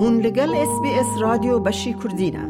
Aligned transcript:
هون 0.00 0.20
لگل 0.20 0.54
اس 0.54 0.80
بی 0.82 0.88
اس 0.88 1.06
رادیو 1.20 1.58
بشی 1.58 1.94
کردینه 1.94 2.48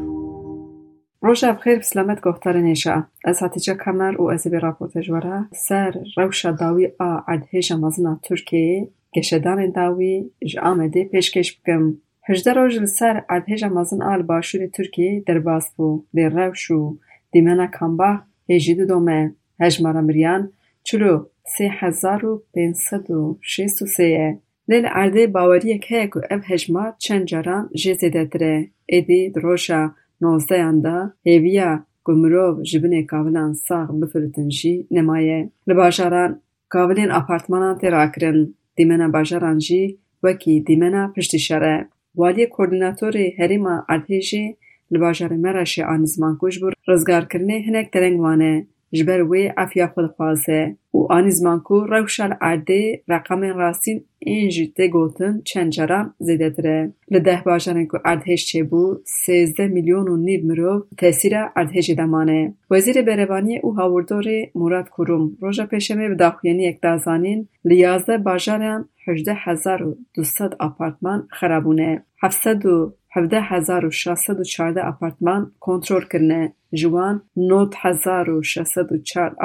روژا 1.20 1.52
بخیر 1.52 1.78
بسلامت 1.78 2.20
گفتار 2.20 2.56
نیشا. 2.56 3.06
از 3.24 3.40
هاتیجا 3.40 3.74
کمر 3.74 4.20
و 4.20 4.24
از 4.24 4.46
بی 4.46 4.58
راپورت 4.58 4.98
جوارا 4.98 5.46
سر 5.52 5.94
روشا 6.16 6.50
داوی 6.52 6.88
آ 6.98 7.18
عدهیش 7.28 7.72
مزنا 7.72 8.20
ترکیه 8.22 8.88
گشدان 9.16 9.70
داوی 9.70 10.30
ج 10.46 10.58
آمده 10.58 11.04
پیشکش 11.04 11.60
بکم. 11.60 11.94
هجده 12.28 12.52
روژ 12.52 12.84
سر 12.84 13.24
عدهیش 13.28 13.64
مزن 13.64 14.02
آل 14.02 14.22
باشور 14.22 14.66
ترکیه 14.66 15.22
در 15.26 15.38
باز 15.38 15.66
بو. 15.76 16.04
لی 16.14 16.24
روش 16.24 16.70
و 16.70 16.96
دیمنا 17.32 17.66
کامبا 17.66 18.18
هجید 18.50 18.80
دومه. 18.80 19.34
هجمارا 19.60 20.00
مریان 20.00 20.52
چلو 20.82 21.24
سه 21.58 21.70
هزار 21.78 22.26
و 22.26 22.42
پینصد 22.54 23.10
و 23.10 23.38
شیست 23.42 23.82
و 23.82 23.86
سه. 23.86 24.38
لیل 24.68 24.86
عرضی 24.86 25.26
باوری 25.26 25.78
که 25.78 26.10
که 26.12 26.34
او 26.34 26.40
هجمه 26.44 26.92
چند 26.98 27.24
جاران 27.24 27.70
جیزی 27.74 28.10
دیتره 28.10 28.70
ایدی 28.86 29.30
دروشا 29.30 29.94
نوزده 30.20 30.58
انده 30.58 31.12
هیویا 31.24 31.84
گمروو 32.04 32.62
جبنی 32.62 33.04
کابلان 33.04 33.52
ساق 33.54 34.00
بفردن 34.00 34.48
جی 34.48 34.86
نمائی 34.90 35.50
لباشاران 35.66 36.40
کابلین 36.68 37.10
اپارتمانان 37.10 37.78
تیرا 37.78 38.06
کرن 38.06 38.54
دیمنا 38.76 39.08
باشاران 39.08 39.58
جی 39.58 39.98
وکی 40.22 40.60
دیمنا 40.60 41.12
پشتی 41.16 41.38
شره 41.38 41.88
والی 42.14 42.46
کوردناتوری 42.46 43.34
هریما 43.38 43.84
عرضی 43.88 44.20
جی 44.20 44.56
لباشاری 44.90 45.36
مراشی 45.36 45.82
آنزمان 45.82 46.38
کش 46.40 46.58
بور 46.58 46.72
رزگار 46.88 47.24
کرنی 47.24 47.62
هنک 47.62 47.90
ترنگوانه 47.92 48.66
جبر 48.92 49.22
وی 49.22 49.52
افیا 49.56 49.86
خود 49.86 50.06
خوازه 50.06 50.76
و 50.94 50.98
آن 51.12 51.30
زمان 51.30 51.60
کو 51.60 51.80
روشل 51.80 52.32
عرده 52.40 53.02
رقم 53.08 53.40
راسین 53.40 54.04
اینجی 54.18 54.72
ده 54.76 54.88
گوتن 54.88 55.40
چند 55.44 55.72
جرام 55.72 56.14
زیده 56.18 56.50
دره 56.50 56.92
لده 57.10 57.42
باجانه 57.46 57.86
کو 57.86 57.98
اردهش 58.04 58.46
چه 58.46 58.62
بو 58.62 58.98
سیزده 59.04 59.66
میلیون 59.66 60.08
و 60.08 60.16
نیب 60.16 60.46
مروف 60.46 60.82
تأثیر 60.98 61.34
اردهش 61.56 61.90
دمانه 61.90 62.54
وزیر 62.70 63.02
بروانی 63.02 63.58
او 63.58 63.74
هاوردور 63.74 64.24
مراد 64.54 64.88
کروم 64.88 65.36
روژا 65.40 65.66
پیشمه 65.66 66.08
بداخوینی 66.08 66.62
یک 66.62 66.80
دازانین 66.82 67.48
لیازده 67.64 68.18
باجانه 68.18 68.84
هجده 69.06 69.34
هزار 69.34 69.82
و 69.82 69.96
دوستد 70.14 70.56
اپارتمان 70.60 71.28
خرابونه 71.30 72.04
Hevdeh 72.22 73.44
hezar 73.52 73.82
û 73.88 73.90
şeş 74.00 74.18
sed 74.24 74.38
û 74.38 74.44
çardeh 74.54 74.84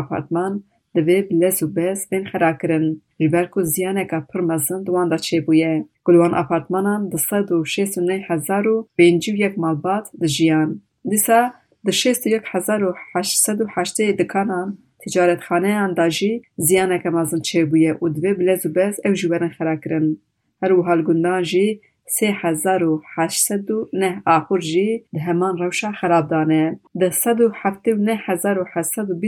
apartman 0.01 0.63
divê 0.95 1.29
bi 1.29 1.41
lez 1.41 1.57
û 1.65 1.75
bez 1.75 1.99
bên 2.11 2.23
xerakirin 2.31 3.03
ji 3.19 3.27
ber 3.33 3.45
ku 3.51 3.59
ziyaneka 3.73 4.19
pir 4.29 4.39
mezin 4.39 4.79
di 4.85 4.89
wan 4.95 5.07
de 5.11 5.17
çêbûye. 5.27 5.73
Ku 6.05 6.09
li 6.13 6.17
wan 6.23 6.33
apartmanan 6.43 7.01
di 7.11 7.17
sed 7.29 7.47
û 7.55 7.57
şêst 7.73 7.93
û 7.99 8.01
neh 8.09 8.21
hezar 8.29 8.65
û 8.73 8.75
pêncî 8.97 9.29
û 9.33 9.35
yek 9.43 9.57
malbat 9.63 10.05
dijiyan. 10.21 10.69
Dîsa 11.11 11.39
di 11.85 11.91
şêst 12.01 12.21
û 12.25 12.29
yek 12.35 12.45
hezar 12.53 12.81
û 12.87 12.91
heşt 13.11 13.35
sed 13.45 13.59
û 13.63 13.65
heştê 13.75 14.17
dikanan 14.19 14.69
tîcaretxaneyan 15.01 15.91
de 15.97 16.07
jî 16.17 16.31
ziyaneke 16.67 17.09
mezin 17.17 17.41
çêbûye 17.49 17.93
û 18.03 18.05
divê 18.15 18.31
bi 18.39 18.43
lez 18.47 18.61
û 18.67 18.69
bez 18.75 18.95
ew 19.07 19.15
jî 19.19 19.27
werin 19.31 19.51
xerakirin. 19.57 20.07
Her 20.61 20.71
wiha 20.77 20.93
li 20.99 21.03
gundan 21.09 21.43
jî 21.51 21.65
سه 22.05 22.35
هزار 22.41 22.83
و 22.83 23.01
هشتصدو 23.15 23.89
نه. 23.93 24.23
آخرجی 24.25 25.05
دهمان 25.13 25.57
روشها 25.57 25.91
خراب 25.91 26.27
دانه 26.27 26.79
دهصدو 26.99 27.51
هفتین 27.55 28.03
نه 28.03 28.19
هزار 28.25 28.59
و 28.59 28.65
هشتصدو 28.75 29.19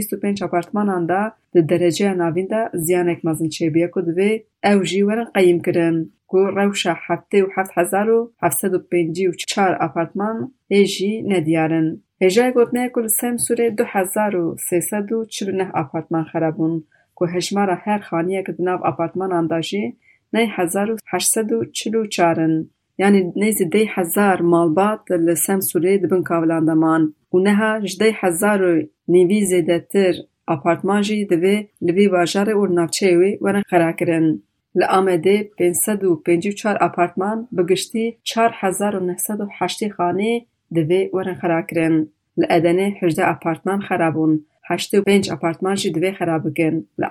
در 1.54 1.60
درجه 1.60 2.14
نا 2.14 2.32
اینده 2.36 2.70
زیان 2.74 3.08
اکم 3.08 3.28
ازن 3.28 3.48
چی 3.48 3.70
بیا 3.70 3.88
کد 3.92 4.08
وی 4.08 4.42
اوجی 4.64 5.02
ورن 5.02 5.24
قیم 5.24 5.60
کردن 5.60 6.04
که 6.30 6.38
روشها 6.38 6.96
هفت 7.06 7.34
و 7.34 7.48
هفت 7.56 7.70
هزار 7.74 8.10
و 8.10 8.32
هشتصدو 8.42 8.78
پنجی 8.78 9.26
و 9.26 9.32
چهار 9.32 9.74
آپارتمان 9.74 10.52
ایجی 10.68 11.22
ندیارن 11.22 12.02
هجای 12.20 12.52
نه 12.72 12.88
کل 12.88 13.06
سمسوی 13.06 13.70
دو 13.70 13.84
هزار 13.86 14.36
و 14.36 14.56
خرابون 16.32 16.84
کو 17.14 17.26
هشماره 17.26 17.74
هر 17.74 17.98
خانیه 17.98 18.42
کد 18.42 18.62
نه 18.62 18.70
آپارتمان 18.70 19.32
انداجی 19.32 19.96
ney 20.34 20.46
hezar 20.56 20.88
û 20.92 20.94
heşt 21.10 21.36
û 21.56 21.58
çil 21.76 21.94
û 22.00 22.02
çar 22.14 22.36
in. 22.46 22.54
yanî 23.02 23.20
nêzî 23.42 23.66
deh 23.74 23.88
hezar 23.96 24.38
malbat 24.52 25.02
li 25.26 25.34
Semsûrê 25.46 25.94
di 26.02 26.06
bin 26.12 26.22
kavilan 26.30 26.64
de 26.68 26.74
man 26.84 27.02
û 27.34 27.36
niha 27.46 27.72
ji 27.88 27.96
deh 28.00 28.14
hezar 28.22 28.60
û 28.72 28.74
nîvî 29.14 29.40
zêdetir 29.50 30.14
apartman 30.54 31.02
jî 31.06 31.16
divê 31.32 31.56
li 31.86 31.92
vî 31.96 32.06
bajarê 32.14 32.54
û 32.60 32.62
navçeyê 32.78 33.14
wê 33.20 33.30
werin 33.44 33.64
xerakirin. 33.70 34.26
Li 34.78 34.86
Amedê 34.98 35.36
pênc 35.58 35.76
sed 35.84 36.00
û 36.08 36.10
pêncî 36.24 36.48
û 36.52 36.54
çar 36.60 36.76
apartman 36.86 37.38
bi 37.56 37.62
giştî 37.70 38.04
çar 38.30 38.50
hezar 38.60 38.92
û 38.98 39.00
neh 39.08 39.20
sed 39.26 39.38
û 39.44 39.46
heştê 39.58 39.88
xanê 39.96 40.32
divê 40.76 41.00
werin 41.14 41.36
xerakirin. 41.42 41.96
Li 42.40 42.46
Edenê 42.56 42.88
hejdeh 43.00 43.28
apartman 43.34 43.80
xerab 43.88 44.16
Heştê 44.70 44.96
û 45.00 45.02
pênc 45.08 45.26
apartman 45.36 45.76
jî 45.80 45.88
divê 45.96 46.10
xerab 46.18 46.42
bikin. 46.48 46.74
Li 47.00 47.06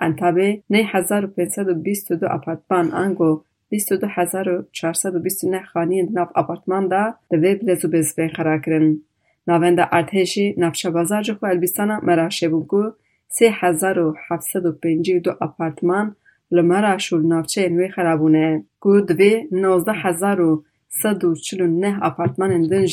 û 2.14 2.16
du 2.22 2.28
apartman 2.38 2.88
ango 3.04 3.32
bîst 3.72 3.90
û 3.94 3.96
du 4.02 4.08
hezar 4.16 4.48
û 4.56 4.58
çar 4.78 4.96
sed 5.02 5.14
û 5.18 5.20
bîst 5.26 5.40
û 5.44 5.48
neh 5.54 5.66
xaniyên 5.74 6.06
di 6.10 6.14
nav 6.20 6.30
apartman 6.42 6.84
de 6.94 7.04
divê 7.32 7.52
bi 7.60 7.64
lez 7.68 7.82
û 7.86 7.88
bez 7.94 8.08
bên 8.18 8.30
xerakirin. 8.38 8.88
Navenda 9.48 9.86
Erdhejê 9.98 10.46
navçeya 10.62 10.94
bazar 10.98 11.24
ji 11.28 11.34
xwe 11.38 11.48
Elbîstana 11.54 11.96
Meraşê 12.08 12.48
bû 12.54 12.60
ku 12.72 12.84
apartman 15.48 16.08
li 16.56 16.64
Meraş 16.72 17.06
û 17.14 17.16
li 17.22 17.28
navçeyên 17.34 17.74
wê 17.80 17.88
xerabûne 17.96 18.48
ku 18.84 18.92
divê 19.10 19.34
nozdeh 19.64 20.00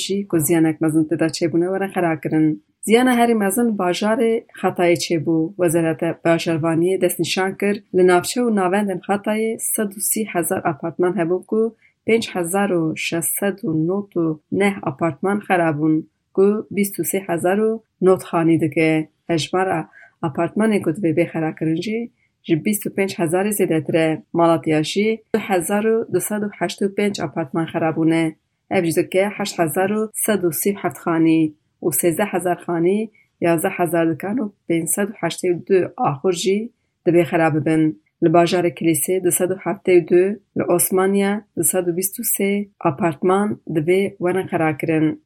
jî 0.03 0.17
ku 0.31 0.37
ziyanek 0.47 0.77
mezin 0.83 1.05
tê 1.09 1.17
de 1.21 1.29
çêbûne 1.37 1.67
xerakirin. 1.95 2.49
زیان 2.85 3.09
هر 3.09 3.35
مزن 3.35 3.71
باجار 3.71 4.19
خطای 4.55 4.97
چه 4.97 5.19
بو 5.19 5.55
وزارت 5.59 6.23
باجاروانی 6.25 6.99
دست 6.99 7.21
نشان 7.21 7.57
کرد 7.61 7.77
لنافچه 7.93 8.43
و 8.43 8.51
نواند 8.51 9.01
خطای 9.01 9.59
سد 9.59 9.93
هزار 10.35 10.63
آپارتمان 10.69 11.19
هبو 11.19 11.45
کو 11.47 11.71
پینج 12.05 12.29
هزار 12.33 12.73
و 12.73 12.95
نوت 13.87 14.17
نه 14.53 14.81
اپارتمن 14.87 15.41
خرابون 15.41 16.07
کو 16.33 16.63
بیست 16.71 17.15
هزار 17.29 17.61
و 17.61 17.83
نوت 18.01 18.23
خانی 18.23 18.59
دکه 18.59 19.09
هجمارا 19.29 19.89
اپارتمن 20.23 20.79
گو 20.79 20.93
دو 20.93 21.01
بی 21.01 21.13
کرنجی 21.53 22.11
جب 22.43 22.63
بیست 22.63 22.89
هزار 23.21 23.51
زیده 23.51 23.81
تره 23.81 24.23
مالاتیاشی 24.35 25.21
دو 25.35 25.41
هزار 25.41 25.87
خرابونه 27.67 28.37
ایو 28.71 28.85
جزو 28.85 29.03
که 29.03 29.29
خانی 30.99 31.55
و 31.83 31.91
13000 31.91 32.55
خانه 32.55 33.09
11000 33.41 34.15
دکان 34.15 34.39
و 34.39 34.51
582 34.69 35.75
آخور 35.97 36.33
جی 36.33 36.71
دبی 37.07 37.25
خراب 37.25 37.61
بن 37.61 37.93
لباجار 38.23 38.69
کلیسه 38.69 39.21
272 39.21 40.37
لعثمانیا 40.57 41.43
223 41.57 42.67
آپارتمان 42.81 43.61
دبی 43.77 44.13
ون 44.21 44.47
خرا 44.47 44.73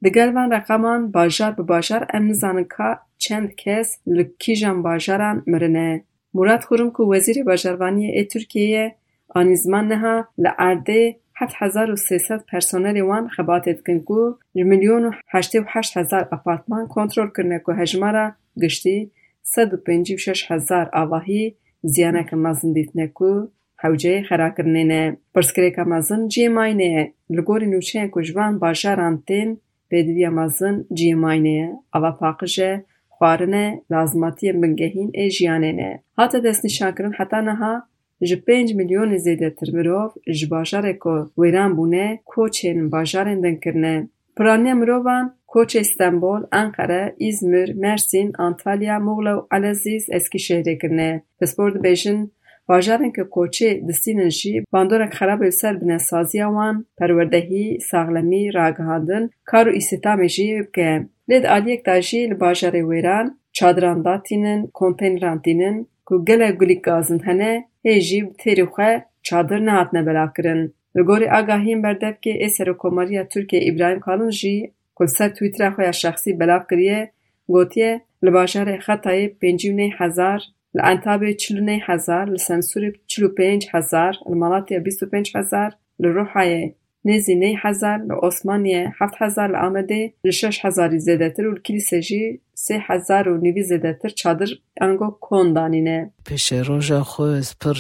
دگل 0.05 0.33
وان 0.35 0.53
رقمان 0.53 1.11
باجار 1.11 1.51
به 1.51 1.63
باجار 1.63 2.07
ام 2.15 2.29
نزانن 2.29 2.65
که 2.65 2.99
چند 3.19 3.55
کس 3.55 3.99
لکیجان 4.07 4.83
باجاران 4.83 5.43
مرنه 5.47 6.05
مراد 6.35 6.61
خورم 6.61 6.91
که 6.91 7.03
وزیر 7.03 7.45
باجاروانی 7.45 8.07
ای 8.07 8.25
ترکیه 8.25 8.95
آنیزمان 9.29 9.89
نها 9.89 10.29
لعرده 10.39 11.17
هت 11.39 11.53
هزار 11.59 11.91
و 11.91 11.97
سیصد 11.97 12.45
پرسنلی 12.45 13.01
وان 13.01 13.29
خبرات 13.29 13.69
دکنگو 13.69 14.35
جمیلیون 14.55 15.03
میلیون 15.03 15.65
و 15.65 15.65
هشت 15.75 15.97
هزار 15.97 16.29
آپارتمان 16.33 16.89
کنترل 16.89 17.29
کردن 17.37 17.59
که 17.67 17.73
حجم 17.73 18.05
را 18.05 18.33
گشتی 18.63 19.11
صد 19.43 19.75
و 19.75 19.77
پنجی 19.77 20.15
و 20.15 20.19
شش 20.19 20.51
هزار 20.51 20.91
آواهی 20.93 21.57
زیان 21.83 22.23
که 22.23 22.37
مزند 22.37 22.75
دید 22.75 22.93
نکو 22.95 23.47
حوجه 23.79 24.23
خراب 24.23 24.57
کردن 24.57 24.83
نه. 24.83 25.17
پرسکری 25.35 25.71
که 25.71 25.83
مزند 25.83 26.29
جیمای 26.29 26.75
نه. 26.75 27.13
لگوری 27.31 27.67
نوشه 27.67 28.09
کوچوان 28.09 28.59
بازار 28.59 29.01
آنتن 29.01 29.57
بدیا 29.91 30.31
مزند 30.31 30.87
جیمای 30.95 31.41
نه. 31.41 31.73
آوا 31.93 32.13
پاکج 32.13 32.79
خارنه 33.19 33.83
لازماتی 33.91 34.53
بنگهین 34.53 35.11
اجیانه 35.15 35.73
نه. 35.73 36.03
هات 36.19 36.37
دست 36.37 36.65
نشان 36.65 36.93
کردن 36.93 37.13
حتی 37.13 37.37
نه 37.37 37.83
ji 38.23 38.37
pênc 38.47 38.69
milyonê 38.81 39.19
zêdetir 39.27 39.71
mirov 39.77 40.11
ji 40.37 40.47
bajarê 40.55 40.99
ku 40.99 41.15
wêran 41.41 41.71
bûne 41.79 42.07
koçên 42.33 42.79
bajarên 42.93 43.43
din 43.43 43.57
kirine. 43.57 44.09
Piraniya 44.37 44.75
mirovan 44.75 45.35
koçê 45.49 45.85
Stenbol, 45.85 46.43
Enqere, 46.53 47.15
İzmir, 47.19 47.75
Mersîn, 47.75 48.33
Antalya, 48.39 48.99
Muğla 49.01 49.33
û 49.39 49.57
Elezîz 49.57 50.09
Eskişehirê 50.09 50.79
kirine. 50.79 51.23
Pispor 51.41 51.71
dibêjin 51.75 52.31
bajarên 52.69 53.13
ku 53.17 53.23
koçê 53.37 53.89
distînin 53.89 54.29
jî 54.29 54.65
bandorek 54.73 55.13
xerab 55.19 55.41
li 55.43 55.53
ser 55.53 55.75
binêsaziya 55.81 56.49
wan, 56.57 56.77
perwerdehî, 56.99 57.67
saxlemî, 57.91 58.55
ragihandin, 58.55 59.25
kar 59.51 59.67
û 59.67 59.73
îstîhdamê 59.81 60.29
jî 60.29 60.49
bike. 60.67 60.91
Lê 61.31 61.43
di 61.43 61.49
aliyek 61.49 61.87
de 61.87 62.03
jî 62.03 62.21
li 62.31 62.35
bajarê 62.45 62.83
wêran 62.91 63.27
çadiran 63.53 64.05
datînin, 64.05 64.61
konteyneran 64.67 65.39
dînin 65.45 65.77
ku 66.07 66.25
gelek 66.25 66.61
gulîk 66.61 66.83
gazin 66.85 67.19
hene 67.27 67.53
hê 67.85 67.95
jî 68.09 68.21
bi 68.27 68.33
têrê 68.43 68.67
xwe 68.73 68.91
çadir 69.27 69.61
nehatine 69.67 70.03
belavkirin. 70.07 70.63
Li 70.97 71.03
gorî 71.09 71.29
agahiyên 71.39 71.81
berdevkê 71.87 72.33
ê 72.45 72.49
Serokkomariya 72.57 73.29
Tirkiye 73.29 73.63
İbrahim 73.71 74.01
Kalin 74.01 74.31
jî 74.41 74.57
ku 74.97 75.05
li 75.05 75.09
ser 75.17 75.31
Twîtera 75.37 75.69
xwe 75.75 75.83
ya 75.89 75.93
şexsî 76.03 76.31
belav 76.41 76.63
kiriye 76.69 77.01
gotiye 77.55 77.93
li 78.25 78.31
bajarê 78.37 78.77
Xetayê 78.87 79.27
pêncî 79.41 79.69
û 79.73 79.75
nê 79.81 79.89
hezar, 80.01 80.41
li 80.77 80.83
Entabê 80.93 81.31
çil 81.41 81.57
û 81.61 81.65
nê 81.71 81.77
hezar, 81.89 82.27
li 82.35 82.41
Semsûrê 82.49 82.91
çil 83.11 83.23
û 83.29 83.31
pênc 83.39 83.63
hezar, 83.75 84.15
li 84.31 84.37
Malatyayê 84.43 84.85
bîst 84.87 85.01
û 85.05 85.07
pênc 85.13 85.29
hezar, 85.37 85.71
li 86.03 86.09
Rûhayê 86.17 86.65
nêzî 87.09 87.35
nê 87.43 87.51
hezar, 87.63 87.99
li 88.09 88.15
Osmaniyê 88.29 88.85
heft 88.99 89.17
hezar, 89.23 89.49
li 89.55 89.59
Amedê 89.67 90.03
ji 90.25 90.33
şeş 90.41 90.57
hezarî 90.65 90.99
zêdetir 91.09 91.45
û 91.51 91.53
li 91.57 91.61
Kilîsê 91.67 92.01
jî 92.09 92.25
sê 92.65 92.77
hezar 92.89 93.25
û 93.33 93.35
nîvî 93.45 93.63
zêdetir 93.71 94.11
çadir 94.21 94.51
ango 94.87 95.09
kon 95.27 95.47
danîne. 95.57 95.99
Pêşê 96.29 96.59
roja 96.69 97.01
xwe 97.11 97.29
ez 97.39 97.51
pir 97.63 97.79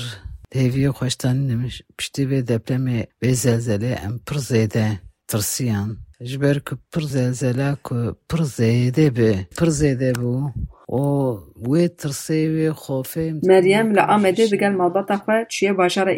hêviyê 0.60 0.90
xweştanî 0.98 1.54
piştî 1.98 2.22
vê 2.30 2.40
depremê 2.50 3.00
vê 3.22 3.32
zelzelê 3.44 3.92
em 4.06 4.14
pir 4.26 4.38
zêde 4.50 4.86
tirsiyan 5.28 5.88
ji 6.20 6.40
ber 6.40 6.60
ku 6.60 6.74
pir 6.92 7.02
zelzela 7.02 7.76
ku 7.86 8.16
pir 8.28 8.42
zêde 8.58 9.06
bi 9.16 9.32
pir 9.58 9.70
zêde 9.80 10.10
bû 10.20 10.34
û 10.88 11.02
wê 11.70 11.84
tirsê 12.00 12.40
wê 12.54 12.68
xofê 12.82 13.46
Meryem 13.46 13.88
li 13.96 14.02
Amedê 14.14 14.50
digel 14.52 14.72
malbata 14.80 15.14
xwe 15.14 15.36
çûye 15.52 15.78
bajara 15.78 16.12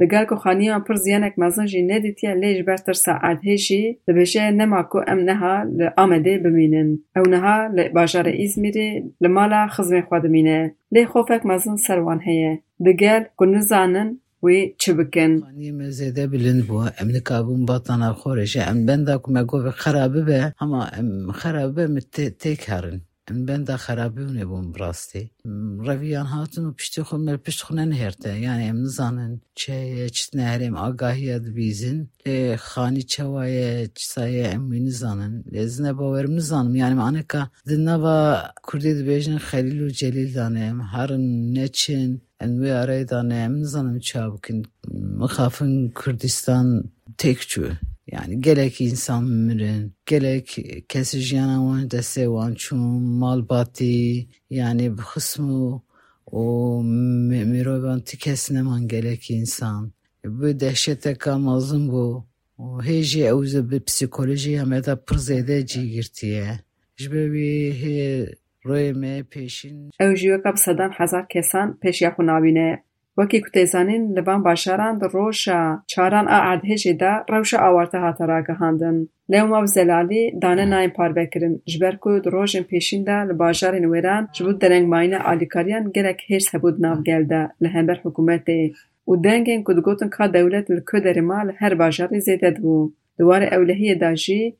د 0.00 0.12
کو 0.28 0.36
خانی 0.42 0.68
پر 0.86 0.96
زیانک 1.04 1.32
اک 1.32 1.38
مزن 1.42 1.66
جی 1.72 1.80
نه 1.88 1.98
دتی 2.04 2.26
لې 2.42 2.50
جبر 2.58 2.78
تر 2.84 2.98
ساعت 3.00 3.44
هي 3.48 3.56
شي 3.66 3.80
د 4.08 4.70
کو 4.92 5.02
ام 5.14 5.20
نه 5.28 5.52
ل 5.80 5.90
امده 6.04 6.38
بمینن 6.44 6.88
او 7.16 7.24
ل 7.76 7.88
باجر 7.98 8.30
ازمیر 8.44 8.78
ل 9.26 9.32
مالا 9.36 9.60
خزم 9.76 10.00
خدمینه 10.10 10.58
ل 10.98 11.04
خوفک 11.12 11.46
مزن 11.52 11.76
سروان 11.86 12.26
هي 12.28 12.56
د 12.88 13.30
کو 13.36 13.44
نزانن 13.52 14.16
و 14.42 14.48
چبکن 14.78 15.40
خانی 15.40 15.70
مزده 15.70 16.26
بلن 16.26 16.60
بو 16.68 16.78
ام 17.00 17.08
نه 17.08 17.20
کابون 17.20 17.66
باتن 17.66 18.12
خورشه 18.12 18.60
ام 18.70 18.86
بنده 18.86 19.18
کو 19.18 19.32
مګو 19.32 19.70
خرابه 19.70 20.22
به 20.22 20.52
اما 20.60 20.90
خرابه 21.32 21.86
مت 21.86 22.20
تیک 22.44 22.68
هرن 22.68 23.00
bibe 23.30 23.58
min 23.58 23.64
tê 23.64 23.76
karin. 23.76 23.76
Em 23.76 23.76
benda 23.76 23.76
xerabî 23.76 24.20
hûn 24.20 24.38
bûn 24.50 24.74
bi 24.74 24.78
rastî. 24.78 25.30
Reviyan 25.88 26.24
hatin 26.24 26.64
û 26.64 26.74
piştî 26.74 27.00
xwe 27.00 27.18
me 27.18 27.38
pişt 27.38 27.60
xwe 27.64 27.74
nenihêrte 27.74 28.32
yani 28.38 28.62
em 28.64 28.82
nizanin 28.84 29.42
çi 29.54 29.72
ye 29.72 30.08
çi 30.08 30.30
tune 30.30 30.42
herêm 30.42 30.76
agahiya 30.76 31.44
dibîzin 31.44 32.10
lê 32.26 32.56
xanî 32.56 33.06
çawa 33.06 33.46
ye 33.46 33.88
çisa 33.94 34.26
ye 34.26 34.42
em 34.42 34.70
wî 34.70 34.84
nizanin 34.84 35.42
lê 35.42 35.58
ez 35.58 35.80
ne 35.80 35.98
bawerim 35.98 36.36
nizanim 36.36 36.74
yani 36.74 36.94
maneka 36.94 37.50
di 37.68 37.84
nava 37.84 38.52
Kurdî 38.62 38.92
dibêjin 38.98 39.38
Xelîl 39.48 39.80
û 39.86 39.90
Celîl 40.00 40.30
danê 40.38 40.70
em 48.12 48.22
herin 48.22 48.40
neçin 48.40 48.40
em 48.40 48.42
wê 48.42 48.52
arayê 48.52 48.70
danê 48.70 48.70
em 48.70 48.90
nizanim 48.90 48.90
çawa 48.90 48.90
bikin 48.90 48.92
mixafin 48.92 49.00
Kurdistan 49.00 49.20
têk 49.20 49.20
çû. 49.20 49.20
Yani 49.20 49.20
gelek 49.20 49.20
insan 49.20 49.24
mirin, 49.24 49.94
gelek 50.06 50.58
kesî 50.88 51.20
jiyana 51.20 51.56
wan 51.56 51.88
destê 51.88 52.24
wan 52.24 52.54
çûn, 52.54 53.00
malbatî 53.00 54.28
yani 54.50 54.98
bi 54.98 55.02
xism 55.02 55.48
û 56.32 56.82
mirovan 57.44 58.00
ti 58.00 58.18
kes 58.18 58.50
neman 58.50 58.88
gelek 58.88 59.30
insan. 59.30 59.92
Bi 60.24 60.60
dehşeteka 60.60 61.38
mezin 61.38 61.88
bû 61.88 62.24
û 62.58 62.82
hê 62.86 63.02
jî 63.02 63.20
ew 63.20 63.70
bi 63.70 63.80
psîkolojiya 63.80 64.64
me 64.64 64.84
de 64.84 64.96
pir 65.06 65.16
zêde 65.16 65.66
cîgirtiye. 65.66 66.60
Ji 66.96 67.12
ber 67.12 67.28
wî 67.34 67.72
hê 67.82 68.34
royê 68.64 68.92
me 68.94 69.20
pêşîn 69.20 69.90
Ew 70.00 70.16
jî 70.16 70.26
weka 70.32 70.52
bi 70.54 70.58
sedan 70.58 70.90
hezar 70.98 71.28
kesan 71.28 71.78
pêşiya 71.82 72.10
xwe 72.14 72.26
nabîne. 72.26 72.89
وکی 73.16 73.40
کتیزانین 73.40 74.12
لبان 74.18 74.42
باشاران 74.42 74.98
در 74.98 75.08
روشا 75.08 75.82
چاران 75.86 76.28
آعادهش 76.28 76.86
دا 76.86 77.24
روشا 77.28 77.58
آوارتا 77.58 78.00
حاطرا 78.00 78.42
گهاندن. 78.42 79.06
نیو 79.28 79.46
ماو 79.46 79.66
زلالی 79.66 80.32
دانه 80.42 80.64
نایم 80.64 80.90
پار 80.90 81.12
بکرن 81.12 81.60
جبرکو 81.64 82.18
در 82.18 82.30
روش 82.30 82.56
پیشن 82.56 83.24
لباشار 83.24 83.78
نویران 83.78 84.28
جبود 84.32 84.58
درنگ 84.58 84.86
ماینا 84.88 85.18
آلیکاریان 85.18 85.90
گرک 85.90 86.20
هیر 86.26 86.38
سبود 86.38 86.80
ناو 86.80 87.02
گل 87.02 87.24
دا 87.24 87.48
لهمبر 87.60 88.00
حکومتی. 88.04 88.74
و 89.08 89.16
دنگین 89.16 89.64
کدگوتن 89.64 90.10
که 90.18 90.26
دولت 90.28 90.70
لکو 90.70 90.96
هر 90.96 91.44
لهر 91.44 91.74
باشاری 91.74 92.20
زیده 92.20 92.50
دو. 92.50 92.92
دوار 93.18 93.42
اولهی 93.42 93.94
دا 93.94 94.14
جی 94.14 94.56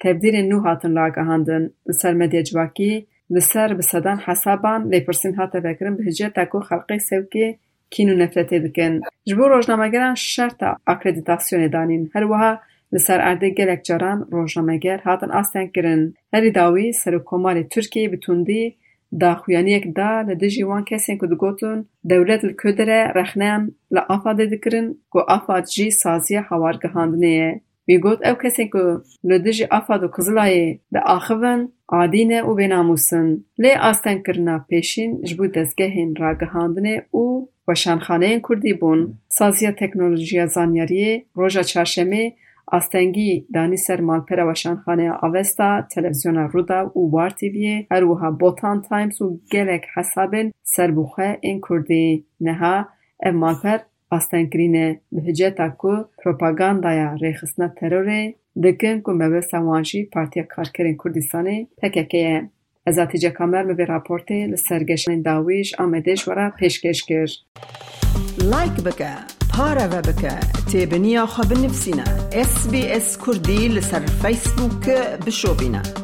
تبدیل 0.00 0.36
نو 0.36 0.48
نو 0.48 0.60
حاطن 0.60 0.92
لاگهاندن. 0.92 1.70
سر 1.90 2.14
مدیجواکی 2.14 3.06
li 3.30 3.40
ser 3.40 3.78
bi 3.78 3.82
sedan 3.82 4.18
hesaban 4.26 4.80
lêpirsîn 4.92 5.34
hate 5.38 5.62
vekirin 5.64 5.98
bi 5.98 6.06
hiceta 6.06 6.48
ku 6.48 6.58
xelqê 6.58 6.96
sewkê 7.10 7.46
kîn 7.90 8.08
û 8.12 8.14
nefretê 8.22 8.58
dikin. 8.64 8.92
Ji 9.26 9.38
bo 9.38 9.44
rojnamegeran 9.50 10.14
şerta 10.14 10.76
akredîtasyonê 10.92 11.72
danîn 11.72 12.10
her 12.14 12.22
wiha 12.30 12.52
li 12.92 13.00
ser 13.06 13.20
erdê 13.30 13.48
gelek 13.48 13.84
caran 13.84 14.28
rojnameger 14.32 14.98
hatin 14.98 15.28
astengkirin. 15.28 16.14
Herî 16.32 16.54
dawî 16.54 16.86
Serokkomarê 17.00 17.68
Tirkiyeyê 17.72 18.12
bi 18.12 18.20
tundî 18.20 18.74
daxuyaniyek 19.20 19.96
da 19.96 20.10
li 20.28 20.40
dijî 20.40 20.62
wan 20.70 20.84
kesên 20.90 21.18
ku 21.18 21.30
digotin 21.30 21.78
dewlet 22.10 22.44
li 22.44 22.52
Kûderê 22.60 23.14
rexneyan 23.14 23.62
li 23.94 23.98
Afadê 24.14 24.50
dikirin 24.50 24.86
ku 25.12 25.20
Afad 25.36 25.64
jî 25.66 25.86
saziya 25.90 26.42
hawargihandinê 26.50 27.32
ye. 27.40 27.60
Wî 27.88 27.96
got 28.00 28.20
ew 28.28 28.36
kesên 28.42 28.68
ku 28.74 28.82
li 29.28 29.44
dijî 29.44 29.66
Afad 29.78 30.00
û 30.06 30.08
Qizilayê 30.16 30.78
diaxivin 30.94 31.60
adî 31.88 32.24
ne 32.28 32.40
û 32.48 32.50
bênamûs 32.58 33.06
in. 33.20 33.28
Lê 33.62 33.72
astengkirina 33.78 34.56
pêşîn 34.70 35.26
ji 35.26 35.34
bo 35.38 35.44
dezgehên 35.54 36.10
ragihandinê 36.22 36.96
û 37.22 37.24
weşanxaneyên 37.68 38.40
Kurdî 38.46 38.80
bûn. 38.80 39.00
Saziya 39.28 39.74
Teknolojiya 39.74 40.44
Zanyariyê 40.44 41.24
roja 41.36 41.60
çarşemê 41.60 42.24
astengî 42.66 43.46
danî 43.54 43.78
ser 43.78 44.00
malpera 44.00 44.44
weşanxaneya 44.50 45.14
Avesta, 45.26 45.88
televizyona 45.94 46.44
Ruda 46.52 46.80
û 46.98 47.00
War 47.14 47.30
TVyê 47.30 47.86
her 47.88 48.02
wiha 48.02 48.40
Botan 48.40 48.82
Times 48.82 49.20
û 49.20 49.26
gelek 49.50 49.84
hesabên 49.94 50.52
serbûxwe 50.74 51.28
ên 51.48 51.60
Kurdî. 51.60 52.24
Niha 52.40 52.88
ev 53.20 53.34
malper 53.34 53.80
astengkirîne 54.10 55.00
bi 55.12 55.20
hiceta 55.26 55.76
ku 55.76 56.08
propagandaya 56.22 57.08
rêxistina 57.22 57.68
terorê 57.78 58.34
دکن 58.62 59.00
کو 59.00 59.12
مبه 59.12 59.40
سوانجی 59.40 60.04
پارتیا 60.04 60.42
کارکرین 60.42 60.96
کردستانی 61.04 61.68
پکه 61.82 62.48
از 62.86 62.98
یه 62.98 63.04
کامر 63.04 63.16
جاکامر 63.16 63.62
مبه 63.62 63.84
راپورتی 63.84 64.46
لسرگشن 64.46 65.22
داویش 65.22 65.74
آمده 65.74 66.14
شورا 66.14 66.50
پیشکش 66.50 67.04
کر 67.04 67.26
لایک 68.38 68.72
بکه 68.72 69.10
پارا 69.56 69.88
بکه 69.88 70.30
تیب 70.72 70.94
نیا 70.94 71.26
خواب 71.26 71.52
نفسینا 71.52 72.04
اس 72.32 72.70
بی 72.70 72.86
اس 72.86 73.18
کردی 73.26 73.68
لسر 73.68 74.00
فیسبوک 74.00 74.88
بشو 75.26 75.54
بینا 75.54 76.03